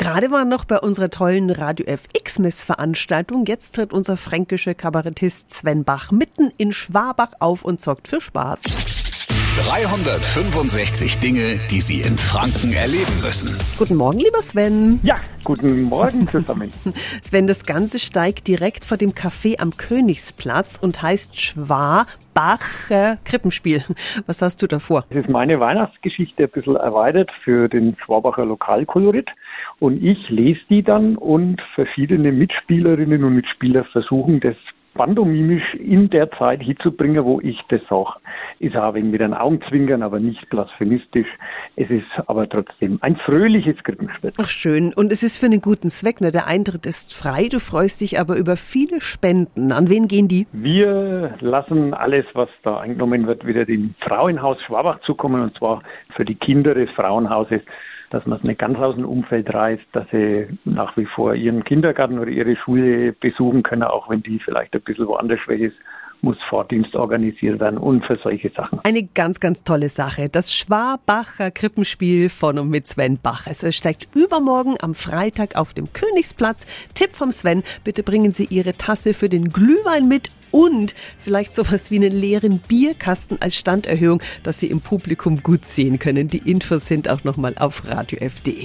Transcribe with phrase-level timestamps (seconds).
[0.00, 3.44] Gerade war noch bei unserer tollen Radio FX-Mess-Veranstaltung.
[3.44, 9.09] Jetzt tritt unser fränkischer Kabarettist Sven Bach mitten in Schwabach auf und zockt für Spaß.
[9.58, 13.58] 365 Dinge, die Sie in Franken erleben müssen.
[13.76, 15.00] Guten Morgen, lieber Sven.
[15.02, 16.72] Ja, guten Morgen zusammen.
[17.20, 23.82] Sven, das Ganze steigt direkt vor dem Café am Königsplatz und heißt Schwabacher Krippenspiel.
[24.26, 25.04] Was hast du davor?
[25.10, 29.30] Das ist meine Weihnachtsgeschichte ein bisschen erweitert für den Schwabacher Lokalkolorit.
[29.80, 34.54] Und ich lese die dann und verschiedene Mitspielerinnen und Mitspieler versuchen, das
[34.94, 38.10] pantomimisch in der Zeit hinzubringen, wo ich das sage.
[38.58, 41.28] Ist auch wegen mit den Augenzwinkern, aber nicht blasphemistisch.
[41.76, 44.32] Es ist aber trotzdem ein fröhliches Krippenspiel.
[44.40, 44.92] Ach schön.
[44.94, 46.20] Und es ist für einen guten Zweck.
[46.20, 46.30] Ne?
[46.30, 47.48] Der Eintritt ist frei.
[47.50, 49.72] Du freust dich aber über viele Spenden.
[49.72, 50.46] An wen gehen die?
[50.52, 55.42] Wir lassen alles, was da eingenommen wird, wieder dem Frauenhaus Schwabach zukommen.
[55.42, 55.82] Und zwar
[56.16, 57.62] für die Kinder des Frauenhauses
[58.10, 61.64] dass man es nicht ganz aus dem Umfeld reißt, dass sie nach wie vor ihren
[61.64, 65.76] Kindergarten oder ihre Schule besuchen können, auch wenn die vielleicht ein bisschen woanders schwäch ist
[66.22, 68.80] muss Fahrdienst organisiert werden und für solche Sachen.
[68.84, 70.28] Eine ganz, ganz tolle Sache.
[70.28, 73.46] Das Schwabacher Krippenspiel von und mit Sven Bach.
[73.46, 76.66] Es steigt übermorgen am Freitag auf dem Königsplatz.
[76.94, 81.90] Tipp vom Sven, bitte bringen Sie Ihre Tasse für den Glühwein mit und vielleicht sowas
[81.90, 86.28] wie einen leeren Bierkasten als Standerhöhung, dass Sie im Publikum gut sehen können.
[86.28, 88.64] Die Infos sind auch nochmal auf radiof.de.